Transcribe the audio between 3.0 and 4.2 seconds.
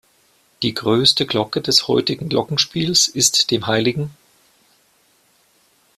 ist dem hl.